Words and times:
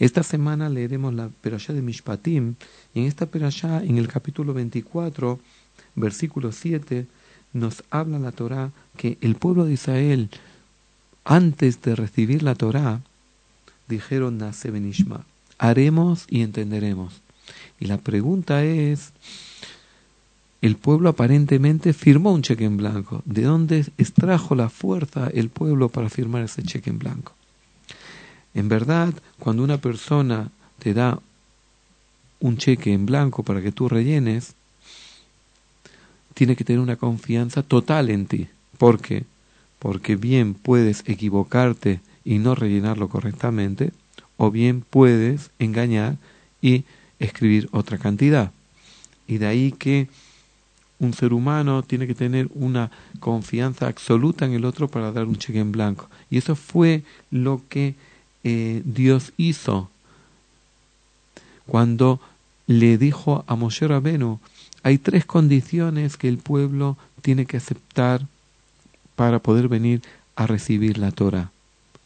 Esta 0.00 0.22
semana 0.22 0.70
leeremos 0.70 1.12
la 1.12 1.28
perashá 1.28 1.74
de 1.74 1.82
Mishpatim 1.82 2.54
y 2.94 3.00
en 3.00 3.06
esta 3.06 3.26
perashá, 3.26 3.84
en 3.84 3.98
el 3.98 4.08
capítulo 4.08 4.54
24, 4.54 5.38
versículo 5.94 6.52
7, 6.52 7.06
nos 7.52 7.84
habla 7.90 8.18
la 8.18 8.32
Torá 8.32 8.70
que 8.96 9.18
el 9.20 9.34
pueblo 9.34 9.66
de 9.66 9.74
Israel, 9.74 10.30
antes 11.24 11.82
de 11.82 11.94
recibir 11.94 12.42
la 12.42 12.54
Torá, 12.54 13.02
dijeron 13.88 14.38
Nase 14.38 14.70
Benishma, 14.70 15.26
haremos 15.58 16.24
y 16.30 16.40
entenderemos. 16.40 17.20
Y 17.78 17.84
la 17.84 17.98
pregunta 17.98 18.64
es, 18.64 19.12
el 20.62 20.76
pueblo 20.76 21.10
aparentemente 21.10 21.92
firmó 21.92 22.32
un 22.32 22.40
cheque 22.40 22.64
en 22.64 22.78
blanco. 22.78 23.20
¿De 23.26 23.42
dónde 23.42 23.84
extrajo 23.98 24.54
la 24.54 24.70
fuerza 24.70 25.28
el 25.28 25.50
pueblo 25.50 25.90
para 25.90 26.08
firmar 26.08 26.44
ese 26.44 26.62
cheque 26.62 26.88
en 26.88 26.98
blanco? 26.98 27.34
En 28.54 28.68
verdad, 28.68 29.14
cuando 29.38 29.62
una 29.62 29.78
persona 29.78 30.50
te 30.78 30.94
da 30.94 31.20
un 32.40 32.56
cheque 32.56 32.92
en 32.92 33.06
blanco 33.06 33.42
para 33.42 33.62
que 33.62 33.72
tú 33.72 33.88
rellenes, 33.88 34.54
tiene 36.34 36.56
que 36.56 36.64
tener 36.64 36.80
una 36.80 36.96
confianza 36.96 37.62
total 37.62 38.10
en 38.10 38.26
ti. 38.26 38.48
¿Por 38.78 39.00
qué? 39.00 39.24
Porque 39.78 40.16
bien 40.16 40.54
puedes 40.54 41.02
equivocarte 41.06 42.00
y 42.24 42.38
no 42.38 42.54
rellenarlo 42.54 43.08
correctamente, 43.08 43.92
o 44.36 44.50
bien 44.50 44.82
puedes 44.88 45.50
engañar 45.58 46.16
y 46.62 46.84
escribir 47.18 47.68
otra 47.72 47.98
cantidad. 47.98 48.52
Y 49.26 49.38
de 49.38 49.46
ahí 49.46 49.72
que 49.72 50.08
un 50.98 51.14
ser 51.14 51.32
humano 51.32 51.82
tiene 51.82 52.06
que 52.06 52.14
tener 52.14 52.48
una 52.54 52.90
confianza 53.20 53.86
absoluta 53.86 54.44
en 54.44 54.52
el 54.52 54.64
otro 54.64 54.88
para 54.88 55.12
dar 55.12 55.26
un 55.26 55.36
cheque 55.36 55.58
en 55.58 55.72
blanco. 55.72 56.08
Y 56.30 56.38
eso 56.38 56.56
fue 56.56 57.02
lo 57.30 57.62
que 57.68 57.94
eh, 58.44 58.82
Dios 58.84 59.32
hizo 59.36 59.90
cuando 61.66 62.20
le 62.66 62.98
dijo 62.98 63.44
a 63.46 63.54
Moshe 63.54 63.86
Rabenu, 63.86 64.40
hay 64.82 64.98
tres 64.98 65.24
condiciones 65.24 66.16
que 66.16 66.28
el 66.28 66.38
pueblo 66.38 66.96
tiene 67.22 67.46
que 67.46 67.58
aceptar 67.58 68.26
para 69.14 69.38
poder 69.38 69.68
venir 69.68 70.02
a 70.34 70.46
recibir 70.46 70.98
la 70.98 71.12
Torah. 71.12 71.52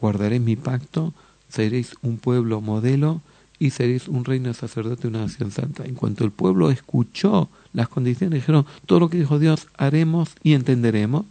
Guardaré 0.00 0.40
mi 0.40 0.56
pacto, 0.56 1.14
seréis 1.48 1.94
un 2.02 2.18
pueblo 2.18 2.60
modelo 2.60 3.22
y 3.58 3.70
seréis 3.70 4.08
un 4.08 4.24
reino 4.24 4.52
sacerdote 4.52 5.08
una 5.08 5.20
nación 5.20 5.50
santa. 5.52 5.84
En 5.84 5.94
cuanto 5.94 6.24
el 6.24 6.32
pueblo 6.32 6.70
escuchó 6.70 7.48
las 7.72 7.88
condiciones, 7.88 8.40
dijeron, 8.40 8.66
todo 8.84 9.00
lo 9.00 9.08
que 9.08 9.18
dijo 9.18 9.38
Dios 9.38 9.68
haremos 9.78 10.30
y 10.42 10.52
entenderemos, 10.52 11.24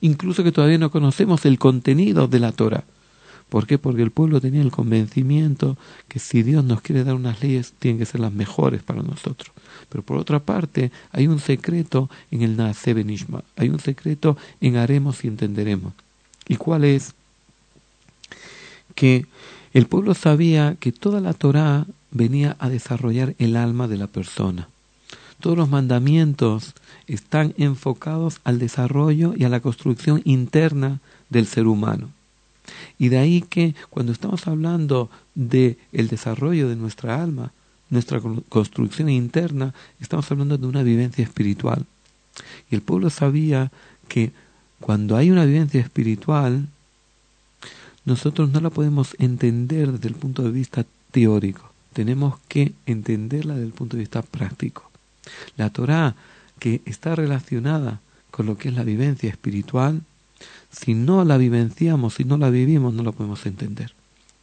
incluso 0.00 0.44
que 0.44 0.52
todavía 0.52 0.78
no 0.78 0.90
conocemos 0.90 1.44
el 1.44 1.58
contenido 1.58 2.28
de 2.28 2.38
la 2.38 2.52
Torah. 2.52 2.84
¿Por 3.48 3.66
qué? 3.66 3.78
Porque 3.78 4.02
el 4.02 4.10
pueblo 4.10 4.40
tenía 4.40 4.62
el 4.62 4.70
convencimiento 4.70 5.76
que 6.08 6.18
si 6.18 6.42
Dios 6.42 6.64
nos 6.64 6.80
quiere 6.80 7.04
dar 7.04 7.14
unas 7.14 7.42
leyes, 7.42 7.72
tienen 7.78 7.98
que 7.98 8.06
ser 8.06 8.20
las 8.20 8.32
mejores 8.32 8.82
para 8.82 9.02
nosotros. 9.02 9.52
Pero 9.88 10.02
por 10.02 10.16
otra 10.16 10.40
parte, 10.40 10.90
hay 11.12 11.28
un 11.28 11.38
secreto 11.38 12.10
en 12.30 12.42
el 12.42 12.56
Naase 12.56 12.94
Benishma, 12.94 13.44
hay 13.56 13.68
un 13.68 13.80
secreto 13.80 14.36
en 14.60 14.76
haremos 14.76 15.24
y 15.24 15.28
entenderemos. 15.28 15.92
¿Y 16.48 16.56
cuál 16.56 16.84
es? 16.84 17.14
Que 18.94 19.26
el 19.72 19.86
pueblo 19.86 20.14
sabía 20.14 20.76
que 20.78 20.92
toda 20.92 21.20
la 21.20 21.32
Torá 21.32 21.86
venía 22.10 22.56
a 22.58 22.68
desarrollar 22.68 23.34
el 23.38 23.56
alma 23.56 23.88
de 23.88 23.98
la 23.98 24.06
persona. 24.06 24.68
Todos 25.40 25.58
los 25.58 25.68
mandamientos 25.68 26.74
están 27.06 27.54
enfocados 27.58 28.40
al 28.44 28.58
desarrollo 28.58 29.34
y 29.36 29.44
a 29.44 29.48
la 29.48 29.60
construcción 29.60 30.22
interna 30.24 31.00
del 31.28 31.46
ser 31.46 31.66
humano. 31.66 32.08
Y 32.98 33.08
de 33.08 33.18
ahí 33.18 33.42
que 33.42 33.74
cuando 33.90 34.12
estamos 34.12 34.46
hablando 34.46 35.10
de 35.34 35.78
el 35.92 36.08
desarrollo 36.08 36.68
de 36.68 36.76
nuestra 36.76 37.22
alma, 37.22 37.52
nuestra 37.90 38.20
construcción 38.48 39.08
interna, 39.08 39.74
estamos 40.00 40.30
hablando 40.30 40.58
de 40.58 40.66
una 40.66 40.82
vivencia 40.82 41.22
espiritual. 41.22 41.86
Y 42.70 42.74
el 42.74 42.82
pueblo 42.82 43.10
sabía 43.10 43.70
que 44.08 44.32
cuando 44.80 45.16
hay 45.16 45.30
una 45.30 45.44
vivencia 45.44 45.80
espiritual, 45.80 46.68
nosotros 48.04 48.50
no 48.50 48.60
la 48.60 48.70
podemos 48.70 49.16
entender 49.18 49.92
desde 49.92 50.08
el 50.08 50.14
punto 50.14 50.42
de 50.42 50.50
vista 50.50 50.84
teórico, 51.10 51.72
tenemos 51.92 52.38
que 52.48 52.74
entenderla 52.86 53.54
desde 53.54 53.66
el 53.66 53.72
punto 53.72 53.96
de 53.96 54.02
vista 54.02 54.22
práctico. 54.22 54.90
La 55.56 55.70
Torah, 55.70 56.16
que 56.58 56.82
está 56.84 57.14
relacionada 57.14 58.00
con 58.30 58.46
lo 58.46 58.58
que 58.58 58.68
es 58.68 58.74
la 58.74 58.82
vivencia 58.82 59.30
espiritual, 59.30 60.02
si 60.70 60.94
no 60.94 61.24
la 61.24 61.36
vivenciamos, 61.36 62.14
si 62.14 62.24
no 62.24 62.36
la 62.36 62.50
vivimos, 62.50 62.94
no 62.94 63.02
la 63.02 63.12
podemos 63.12 63.46
entender. 63.46 63.94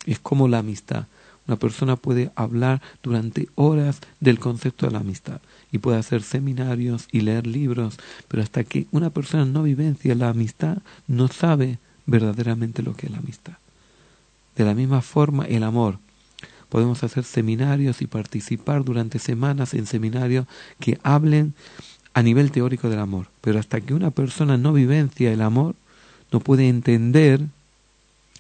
Es 0.05 0.19
como 0.19 0.47
la 0.47 0.59
amistad. 0.59 1.05
Una 1.47 1.57
persona 1.57 1.95
puede 1.95 2.31
hablar 2.35 2.81
durante 3.03 3.49
horas 3.55 3.99
del 4.19 4.39
concepto 4.39 4.85
de 4.85 4.93
la 4.93 4.99
amistad 4.99 5.41
y 5.71 5.79
puede 5.79 5.97
hacer 5.97 6.21
seminarios 6.21 7.07
y 7.11 7.21
leer 7.21 7.47
libros, 7.47 7.97
pero 8.27 8.43
hasta 8.43 8.63
que 8.63 8.87
una 8.91 9.09
persona 9.09 9.45
no 9.45 9.63
vivencia 9.63 10.15
la 10.15 10.29
amistad, 10.29 10.77
no 11.07 11.27
sabe 11.27 11.79
verdaderamente 12.05 12.83
lo 12.83 12.95
que 12.95 13.07
es 13.07 13.11
la 13.11 13.19
amistad. 13.19 13.53
De 14.55 14.65
la 14.65 14.73
misma 14.73 15.01
forma, 15.01 15.45
el 15.45 15.63
amor. 15.63 15.97
Podemos 16.69 17.03
hacer 17.03 17.23
seminarios 17.23 18.01
y 18.01 18.07
participar 18.07 18.83
durante 18.83 19.19
semanas 19.19 19.73
en 19.73 19.85
seminarios 19.85 20.45
que 20.79 20.99
hablen 21.03 21.53
a 22.13 22.21
nivel 22.21 22.51
teórico 22.51 22.89
del 22.89 22.99
amor, 22.99 23.27
pero 23.41 23.59
hasta 23.59 23.81
que 23.81 23.93
una 23.93 24.11
persona 24.11 24.57
no 24.57 24.73
vivencia 24.73 25.31
el 25.31 25.41
amor, 25.41 25.75
no 26.31 26.39
puede 26.39 26.67
entender 26.67 27.41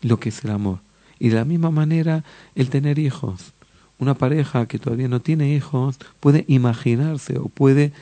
lo 0.01 0.19
que 0.19 0.29
es 0.29 0.43
el 0.43 0.51
amor. 0.51 0.79
Y 1.19 1.29
de 1.29 1.35
la 1.35 1.45
misma 1.45 1.71
manera, 1.71 2.23
el 2.55 2.69
tener 2.69 2.99
hijos. 2.99 3.53
Una 3.99 4.15
pareja 4.15 4.65
que 4.65 4.79
todavía 4.79 5.07
no 5.07 5.19
tiene 5.19 5.53
hijos 5.53 5.97
puede 6.19 6.45
imaginarse 6.47 7.37
o 7.37 7.45
puede 7.45 7.93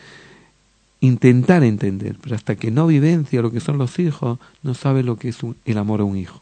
intentar 1.02 1.64
entender, 1.64 2.18
pero 2.22 2.36
hasta 2.36 2.56
que 2.56 2.72
no 2.72 2.88
vivencia 2.88 3.42
lo 3.42 3.52
que 3.52 3.60
son 3.60 3.78
los 3.78 4.00
hijos, 4.00 4.40
no 4.64 4.74
sabe 4.74 5.04
lo 5.04 5.18
que 5.18 5.30
es 5.30 5.38
el 5.66 5.78
amor 5.78 6.02
a 6.02 6.06
un 6.06 6.18
hijo. 6.18 6.42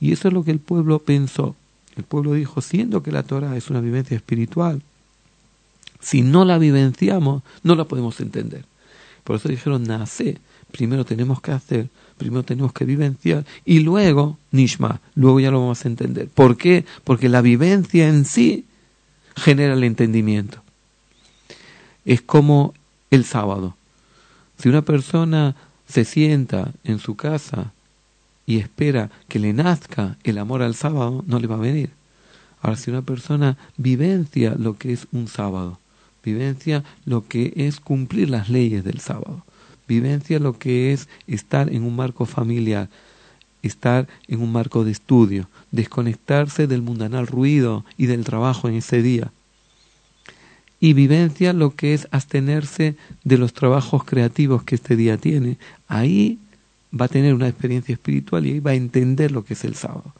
Y 0.00 0.12
eso 0.12 0.28
es 0.28 0.34
lo 0.34 0.44
que 0.44 0.50
el 0.50 0.58
pueblo 0.58 0.98
pensó. 0.98 1.56
El 1.96 2.04
pueblo 2.04 2.32
dijo, 2.32 2.60
siendo 2.60 3.02
que 3.02 3.12
la 3.12 3.22
Torah 3.22 3.56
es 3.56 3.70
una 3.70 3.80
vivencia 3.80 4.16
espiritual, 4.16 4.82
si 6.00 6.22
no 6.22 6.44
la 6.44 6.58
vivenciamos, 6.58 7.42
no 7.62 7.74
la 7.74 7.84
podemos 7.84 8.20
entender. 8.20 8.64
Por 9.24 9.36
eso 9.36 9.48
dijeron, 9.48 9.84
nace, 9.84 10.38
primero 10.70 11.04
tenemos 11.04 11.40
que 11.40 11.52
hacer, 11.52 11.88
primero 12.18 12.42
tenemos 12.42 12.72
que 12.72 12.84
vivenciar 12.84 13.44
y 13.64 13.80
luego, 13.80 14.38
Nishma, 14.50 15.00
luego 15.14 15.40
ya 15.40 15.50
lo 15.50 15.60
vamos 15.60 15.84
a 15.84 15.88
entender. 15.88 16.28
¿Por 16.28 16.56
qué? 16.56 16.84
Porque 17.04 17.28
la 17.28 17.40
vivencia 17.40 18.08
en 18.08 18.24
sí 18.24 18.66
genera 19.34 19.74
el 19.74 19.84
entendimiento. 19.84 20.62
Es 22.04 22.20
como 22.20 22.74
el 23.10 23.24
sábado. 23.24 23.76
Si 24.58 24.68
una 24.68 24.82
persona 24.82 25.56
se 25.88 26.04
sienta 26.04 26.72
en 26.84 26.98
su 26.98 27.16
casa 27.16 27.72
y 28.46 28.58
espera 28.58 29.10
que 29.28 29.38
le 29.38 29.52
nazca 29.52 30.16
el 30.22 30.38
amor 30.38 30.62
al 30.62 30.74
sábado, 30.74 31.24
no 31.26 31.38
le 31.38 31.46
va 31.46 31.56
a 31.56 31.58
venir. 31.58 31.90
Ahora, 32.60 32.76
si 32.76 32.90
una 32.90 33.02
persona 33.02 33.56
vivencia 33.76 34.54
lo 34.58 34.76
que 34.76 34.92
es 34.92 35.06
un 35.12 35.28
sábado, 35.28 35.78
vivencia 36.24 36.82
lo 37.04 37.26
que 37.26 37.52
es 37.56 37.80
cumplir 37.80 38.30
las 38.30 38.48
leyes 38.48 38.84
del 38.84 39.00
sábado, 39.00 39.44
vivencia 39.86 40.38
lo 40.38 40.58
que 40.58 40.92
es 40.92 41.08
estar 41.26 41.72
en 41.72 41.84
un 41.84 41.94
marco 41.96 42.26
familiar, 42.26 42.88
estar 43.62 44.08
en 44.28 44.40
un 44.40 44.52
marco 44.52 44.84
de 44.84 44.92
estudio, 44.92 45.48
desconectarse 45.70 46.66
del 46.66 46.82
mundanal 46.82 47.26
ruido 47.26 47.84
y 47.96 48.06
del 48.06 48.24
trabajo 48.24 48.68
en 48.68 48.76
ese 48.76 49.02
día, 49.02 49.30
y 50.80 50.92
vivencia 50.92 51.54
lo 51.54 51.74
que 51.74 51.94
es 51.94 52.08
abstenerse 52.10 52.96
de 53.24 53.38
los 53.38 53.54
trabajos 53.54 54.04
creativos 54.04 54.64
que 54.64 54.74
este 54.74 54.96
día 54.96 55.16
tiene, 55.16 55.56
ahí 55.88 56.38
va 56.92 57.06
a 57.06 57.08
tener 57.08 57.32
una 57.32 57.48
experiencia 57.48 57.94
espiritual 57.94 58.44
y 58.44 58.52
ahí 58.52 58.60
va 58.60 58.72
a 58.72 58.74
entender 58.74 59.32
lo 59.32 59.46
que 59.46 59.54
es 59.54 59.64
el 59.64 59.76
sábado. 59.76 60.14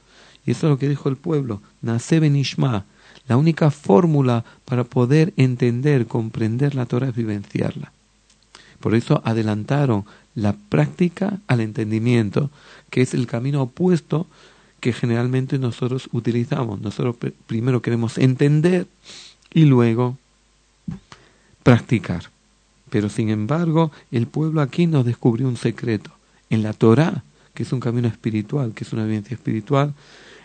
Y 0.47 0.53
eso 0.53 0.67
es 0.67 0.71
lo 0.71 0.79
que 0.79 0.89
dijo 0.89 1.11
el 1.11 1.17
pueblo, 1.17 1.61
Nace 1.83 2.19
Benishma. 2.19 2.87
La 3.27 3.37
única 3.37 3.71
fórmula 3.71 4.45
para 4.65 4.85
poder 4.85 5.33
entender, 5.37 6.07
comprender 6.07 6.75
la 6.75 6.87
Torah 6.87 7.09
es 7.09 7.17
vivenciarla. 7.17 7.93
Por 8.81 8.95
eso 8.95 9.23
adelantaron 9.25 10.05
la 10.35 10.53
práctica 10.53 11.41
al 11.47 11.61
entendimiento, 11.61 12.51
que 12.91 13.01
es 13.01 13.15
el 13.15 13.27
camino 13.27 13.63
opuesto 13.63 14.27
que 14.81 14.93
generalmente 14.93 15.59
nosotros 15.59 16.11
utilizamos. 16.13 16.81
Nosotros 16.83 17.17
primero 17.47 17.81
queremos 17.81 18.19
entender 18.19 18.87
y 19.55 19.65
luego 19.65 20.19
practicar. 21.63 22.25
Pero 22.91 23.09
sin 23.09 23.31
embargo, 23.31 23.91
el 24.11 24.27
pueblo 24.27 24.61
aquí 24.61 24.87
nos 24.87 25.07
descubrió 25.07 25.49
un 25.49 25.57
secreto. 25.57 26.11
En 26.51 26.63
la 26.63 26.75
Torah, 26.75 27.25
que 27.55 27.63
es 27.63 27.73
un 27.73 27.81
camino 27.81 28.09
espiritual, 28.09 28.75
que 28.75 28.85
es 28.85 28.93
una 28.93 29.05
vivencia 29.05 29.35
espiritual, 29.35 29.95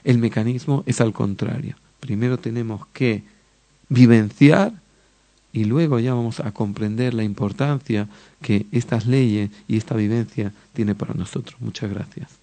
el 0.06 0.18
mecanismo 0.20 0.84
es 0.86 1.02
al 1.02 1.12
contrario. 1.12 1.76
Primero 2.00 2.38
tenemos 2.38 2.86
que 2.88 3.24
vivenciar 3.90 4.74
y 5.52 5.66
luego 5.66 6.00
ya 6.00 6.14
vamos 6.14 6.40
a 6.40 6.52
comprender 6.52 7.14
la 7.14 7.24
importancia 7.24 8.08
que 8.42 8.68
estas 8.72 9.08
leyes 9.08 9.50
y 9.68 9.78
esta 9.78 9.96
vivencia 9.96 10.54
tiene 10.74 10.96
para 10.96 11.14
nosotros. 11.14 11.60
Muchas 11.60 11.90
gracias. 11.90 12.39